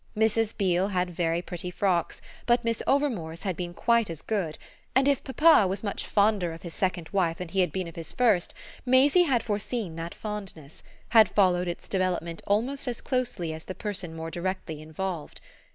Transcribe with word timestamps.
Mrs. 0.17 0.57
Beale 0.57 0.87
had 0.87 1.11
very 1.11 1.43
pretty 1.43 1.69
frocks, 1.69 2.23
but 2.47 2.63
Miss 2.63 2.81
Overmore's 2.87 3.43
had 3.43 3.55
been 3.55 3.71
quite 3.75 4.09
as 4.09 4.23
good, 4.23 4.57
and 4.95 5.07
if 5.07 5.23
papa 5.23 5.67
was 5.67 5.83
much 5.83 6.07
fonder 6.07 6.53
of 6.53 6.63
his 6.63 6.73
second 6.73 7.09
wife 7.11 7.37
than 7.37 7.49
he 7.49 7.59
had 7.61 7.71
been 7.71 7.87
of 7.87 7.95
his 7.95 8.11
first 8.11 8.51
Maisie 8.83 9.21
had 9.29 9.43
foreseen 9.43 9.97
that 9.97 10.15
fondness, 10.15 10.81
had 11.09 11.29
followed 11.29 11.67
its 11.67 11.87
development 11.87 12.41
almost 12.47 12.87
as 12.87 12.99
closely 12.99 13.53
as 13.53 13.65
the 13.65 13.75
person 13.75 14.15
more 14.15 14.31
directly 14.31 14.81
involved. 14.81 15.39